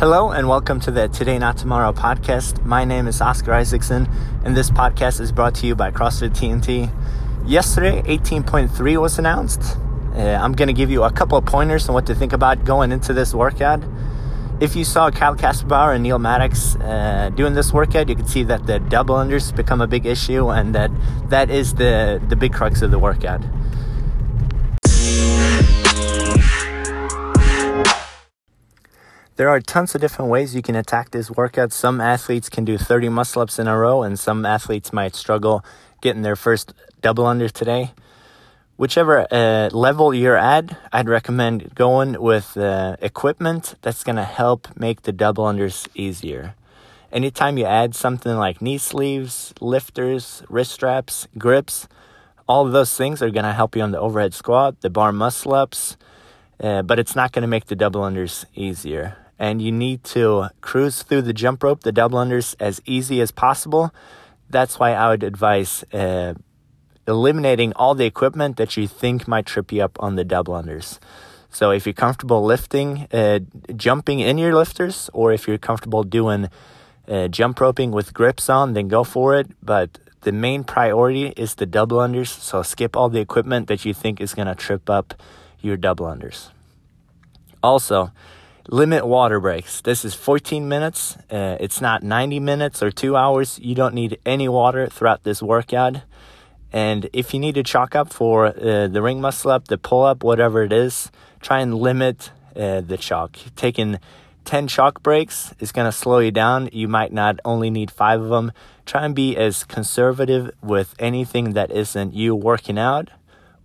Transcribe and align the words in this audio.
Hello 0.00 0.30
and 0.30 0.48
welcome 0.48 0.80
to 0.80 0.90
the 0.90 1.08
Today 1.08 1.38
Not 1.38 1.58
Tomorrow 1.58 1.92
podcast. 1.92 2.64
My 2.64 2.86
name 2.86 3.06
is 3.06 3.20
Oscar 3.20 3.52
Isaacson, 3.52 4.08
and 4.46 4.56
this 4.56 4.70
podcast 4.70 5.20
is 5.20 5.30
brought 5.30 5.54
to 5.56 5.66
you 5.66 5.74
by 5.74 5.90
CrossFit 5.90 6.30
TNT. 6.30 6.90
Yesterday, 7.46 8.00
18.3 8.04 8.98
was 8.98 9.18
announced. 9.18 9.76
Uh, 10.14 10.20
I'm 10.20 10.52
going 10.52 10.68
to 10.68 10.72
give 10.72 10.90
you 10.90 11.02
a 11.02 11.12
couple 11.12 11.36
of 11.36 11.44
pointers 11.44 11.86
on 11.86 11.94
what 11.94 12.06
to 12.06 12.14
think 12.14 12.32
about 12.32 12.64
going 12.64 12.92
into 12.92 13.12
this 13.12 13.34
workout. 13.34 13.84
If 14.58 14.74
you 14.74 14.84
saw 14.84 15.10
Kyle 15.10 15.36
Kasperbauer 15.36 15.94
and 15.94 16.02
Neal 16.02 16.18
Maddox 16.18 16.76
uh, 16.76 17.30
doing 17.34 17.52
this 17.52 17.70
workout, 17.70 18.08
you 18.08 18.16
can 18.16 18.26
see 18.26 18.42
that 18.44 18.66
the 18.66 18.78
double 18.78 19.16
unders 19.16 19.54
become 19.54 19.82
a 19.82 19.86
big 19.86 20.06
issue, 20.06 20.48
and 20.48 20.74
that 20.74 20.90
that 21.28 21.50
is 21.50 21.74
the 21.74 22.22
the 22.26 22.36
big 22.36 22.54
crux 22.54 22.80
of 22.80 22.90
the 22.90 22.98
workout. 22.98 23.42
There 29.40 29.48
are 29.48 29.58
tons 29.58 29.94
of 29.94 30.02
different 30.02 30.30
ways 30.30 30.54
you 30.54 30.60
can 30.60 30.76
attack 30.76 31.12
this 31.12 31.30
workout. 31.30 31.72
Some 31.72 31.98
athletes 31.98 32.50
can 32.50 32.66
do 32.66 32.76
30 32.76 33.08
muscle 33.08 33.40
ups 33.40 33.58
in 33.58 33.68
a 33.68 33.74
row, 33.74 34.02
and 34.02 34.18
some 34.18 34.44
athletes 34.44 34.92
might 34.92 35.16
struggle 35.16 35.64
getting 36.02 36.20
their 36.20 36.36
first 36.36 36.74
double 37.00 37.24
under 37.24 37.48
today. 37.48 37.92
Whichever 38.76 39.26
uh, 39.30 39.70
level 39.72 40.12
you're 40.12 40.36
at, 40.36 40.76
I'd 40.92 41.08
recommend 41.08 41.74
going 41.74 42.20
with 42.20 42.54
uh, 42.54 42.96
equipment 43.00 43.76
that's 43.80 44.04
going 44.04 44.16
to 44.16 44.24
help 44.24 44.68
make 44.76 45.04
the 45.04 45.12
double 45.12 45.44
unders 45.44 45.88
easier. 45.94 46.54
Anytime 47.10 47.56
you 47.56 47.64
add 47.64 47.94
something 47.94 48.36
like 48.36 48.60
knee 48.60 48.76
sleeves, 48.76 49.54
lifters, 49.58 50.42
wrist 50.50 50.72
straps, 50.72 51.28
grips, 51.38 51.88
all 52.46 52.66
of 52.66 52.72
those 52.72 52.94
things 52.94 53.22
are 53.22 53.30
going 53.30 53.46
to 53.46 53.54
help 53.54 53.74
you 53.74 53.80
on 53.80 53.92
the 53.92 54.00
overhead 54.00 54.34
squat, 54.34 54.82
the 54.82 54.90
bar 54.90 55.12
muscle 55.12 55.54
ups, 55.54 55.96
uh, 56.62 56.82
but 56.82 56.98
it's 56.98 57.16
not 57.16 57.32
going 57.32 57.40
to 57.40 57.48
make 57.48 57.68
the 57.68 57.74
double 57.74 58.02
unders 58.02 58.44
easier 58.54 59.16
and 59.40 59.62
you 59.62 59.72
need 59.72 60.04
to 60.04 60.50
cruise 60.60 61.02
through 61.02 61.22
the 61.22 61.32
jump 61.32 61.62
rope, 61.64 61.80
the 61.82 61.90
double 61.90 62.18
unders, 62.18 62.54
as 62.60 62.82
easy 62.84 63.22
as 63.22 63.30
possible. 63.30 63.90
That's 64.50 64.78
why 64.78 64.92
I 64.92 65.08
would 65.08 65.22
advise 65.22 65.82
uh, 65.94 66.34
eliminating 67.08 67.72
all 67.72 67.94
the 67.94 68.04
equipment 68.04 68.58
that 68.58 68.76
you 68.76 68.86
think 68.86 69.26
might 69.26 69.46
trip 69.46 69.72
you 69.72 69.82
up 69.82 69.96
on 69.98 70.16
the 70.16 70.24
double 70.24 70.52
unders. 70.52 70.98
So 71.48 71.70
if 71.70 71.86
you're 71.86 71.94
comfortable 71.94 72.44
lifting, 72.44 73.08
uh, 73.12 73.40
jumping 73.74 74.20
in 74.20 74.36
your 74.36 74.54
lifters, 74.54 75.08
or 75.14 75.32
if 75.32 75.48
you're 75.48 75.58
comfortable 75.58 76.04
doing 76.04 76.50
uh, 77.08 77.28
jump 77.28 77.58
roping 77.60 77.92
with 77.92 78.12
grips 78.12 78.50
on, 78.50 78.74
then 78.74 78.88
go 78.88 79.04
for 79.04 79.34
it. 79.34 79.48
But 79.62 79.98
the 80.20 80.32
main 80.32 80.64
priority 80.64 81.28
is 81.28 81.54
the 81.54 81.66
double 81.66 81.96
unders. 81.96 82.28
So 82.28 82.62
skip 82.62 82.94
all 82.94 83.08
the 83.08 83.20
equipment 83.20 83.68
that 83.68 83.86
you 83.86 83.94
think 83.94 84.20
is 84.20 84.34
going 84.34 84.48
to 84.48 84.54
trip 84.54 84.90
up 84.90 85.14
your 85.60 85.78
double 85.78 86.06
unders. 86.06 86.50
Also, 87.62 88.12
limit 88.70 89.04
water 89.04 89.40
breaks. 89.40 89.80
This 89.80 90.04
is 90.04 90.14
14 90.14 90.68
minutes. 90.68 91.16
Uh, 91.28 91.56
it's 91.58 91.80
not 91.80 92.04
90 92.04 92.38
minutes 92.38 92.82
or 92.82 92.92
two 92.92 93.16
hours. 93.16 93.58
You 93.60 93.74
don't 93.74 93.94
need 93.94 94.18
any 94.24 94.48
water 94.48 94.86
throughout 94.86 95.24
this 95.24 95.42
workout. 95.42 96.02
And 96.72 97.10
if 97.12 97.34
you 97.34 97.40
need 97.40 97.56
to 97.56 97.64
chalk 97.64 97.96
up 97.96 98.12
for 98.12 98.46
uh, 98.46 98.86
the 98.86 99.02
ring 99.02 99.20
muscle 99.20 99.50
up, 99.50 99.66
the 99.66 99.76
pull 99.76 100.04
up, 100.04 100.22
whatever 100.22 100.62
it 100.62 100.72
is, 100.72 101.10
try 101.40 101.58
and 101.60 101.74
limit 101.74 102.30
uh, 102.54 102.80
the 102.80 102.96
chalk. 102.96 103.36
Taking 103.56 103.98
10 104.44 104.68
chalk 104.68 105.02
breaks 105.02 105.52
is 105.58 105.72
going 105.72 105.86
to 105.86 105.92
slow 105.92 106.20
you 106.20 106.30
down. 106.30 106.68
You 106.72 106.86
might 106.86 107.12
not 107.12 107.40
only 107.44 107.70
need 107.70 107.90
five 107.90 108.20
of 108.20 108.28
them. 108.28 108.52
Try 108.86 109.04
and 109.04 109.16
be 109.16 109.36
as 109.36 109.64
conservative 109.64 110.52
with 110.62 110.94
anything 111.00 111.54
that 111.54 111.72
isn't 111.72 112.14
you 112.14 112.36
working 112.36 112.78
out 112.78 113.10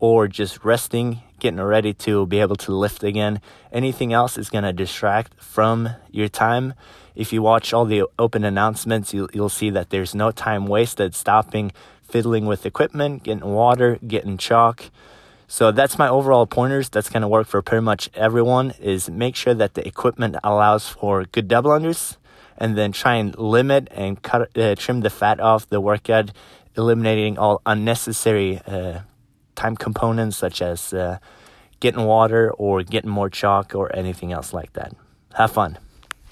or 0.06 0.28
just 0.28 0.64
resting, 0.64 1.20
getting 1.40 1.60
ready 1.60 1.92
to 1.92 2.28
be 2.28 2.40
able 2.40 2.56
to 2.56 2.72
lift 2.72 3.04
again. 3.04 3.42
Anything 3.72 4.14
else 4.14 4.38
is 4.38 4.52
going 4.52 4.64
to 4.64 4.72
distract 4.72 5.34
from 5.42 5.90
your 6.12 6.28
time. 6.28 6.76
If 7.16 7.34
you 7.34 7.42
watch 7.42 7.74
all 7.74 7.86
the 7.86 8.04
open 8.20 8.44
announcements, 8.46 9.16
you'll, 9.16 9.30
you'll 9.34 9.50
see 9.50 9.72
that 9.72 9.90
there's 9.90 10.14
no 10.14 10.30
time 10.30 10.68
wasted 10.68 11.16
stopping, 11.16 11.72
fiddling 12.04 12.46
with 12.46 12.68
equipment, 12.68 13.24
getting 13.24 13.50
water, 13.50 13.98
getting 14.06 14.38
chalk. 14.38 14.92
So 15.48 15.72
that's 15.72 15.98
my 15.98 16.08
overall 16.08 16.46
pointers. 16.46 16.88
That's 16.88 17.10
going 17.10 17.24
to 17.24 17.28
work 17.28 17.48
for 17.48 17.64
pretty 17.64 17.84
much 17.84 18.12
everyone 18.14 18.76
is 18.80 19.10
make 19.10 19.36
sure 19.36 19.56
that 19.56 19.74
the 19.74 19.88
equipment 19.88 20.36
allows 20.44 20.88
for 20.88 21.26
good 21.26 21.48
double 21.48 21.72
unders 21.72 22.18
and 22.60 22.78
then 22.78 22.92
try 22.92 23.16
and 23.16 23.36
limit 23.40 23.88
and 23.90 24.22
cut, 24.22 24.56
uh, 24.56 24.76
trim 24.76 25.02
the 25.02 25.10
fat 25.10 25.40
off 25.40 25.68
the 25.68 25.82
workout, 25.82 26.30
eliminating 26.78 27.40
all 27.40 27.60
unnecessary 27.66 28.62
uh, 28.68 29.00
time 29.56 29.76
components 29.76 30.38
such 30.38 30.62
as 30.62 30.94
uh, 30.94 31.18
getting 31.80 32.06
water 32.06 32.52
or 32.52 32.84
getting 32.84 33.10
more 33.10 33.30
chalk 33.30 33.76
or 33.76 33.96
anything 33.96 34.32
else 34.32 34.54
like 34.54 34.74
that. 34.74 34.94
Have 35.36 35.52
fun. 35.52 35.78